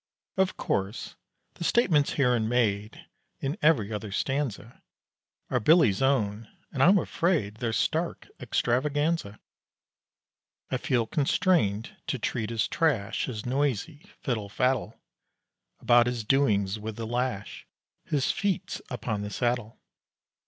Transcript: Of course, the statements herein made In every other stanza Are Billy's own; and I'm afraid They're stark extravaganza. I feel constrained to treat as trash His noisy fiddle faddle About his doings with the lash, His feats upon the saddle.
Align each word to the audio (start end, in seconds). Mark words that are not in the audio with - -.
Of 0.35 0.57
course, 0.57 1.15
the 1.53 1.63
statements 1.63 2.13
herein 2.13 2.49
made 2.49 3.05
In 3.39 3.55
every 3.61 3.93
other 3.93 4.11
stanza 4.11 4.81
Are 5.51 5.59
Billy's 5.59 6.01
own; 6.01 6.49
and 6.71 6.81
I'm 6.81 6.97
afraid 6.97 7.57
They're 7.57 7.71
stark 7.71 8.27
extravaganza. 8.39 9.39
I 10.71 10.77
feel 10.77 11.05
constrained 11.05 11.95
to 12.07 12.17
treat 12.17 12.49
as 12.49 12.67
trash 12.67 13.25
His 13.25 13.45
noisy 13.45 14.03
fiddle 14.23 14.49
faddle 14.49 14.99
About 15.79 16.07
his 16.07 16.23
doings 16.23 16.79
with 16.79 16.95
the 16.95 17.05
lash, 17.05 17.67
His 18.03 18.31
feats 18.31 18.81
upon 18.89 19.21
the 19.21 19.29
saddle. 19.29 19.79